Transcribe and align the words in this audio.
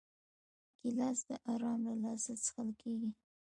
ګیلاس 0.81 1.19
د 1.29 1.31
آرام 1.51 1.79
له 1.87 1.95
لاسه 2.03 2.33
څښل 2.43 2.69
کېږي. 2.81 3.09